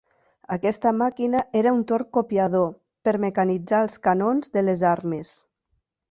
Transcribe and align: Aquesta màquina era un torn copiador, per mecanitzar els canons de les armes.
Aquesta 0.53 0.91
màquina 0.99 1.41
era 1.59 1.73
un 1.75 1.83
torn 1.91 2.07
copiador, 2.17 2.71
per 3.07 3.13
mecanitzar 3.25 3.83
els 3.89 3.99
canons 4.07 4.55
de 4.57 4.65
les 4.71 4.83
armes. 4.93 5.35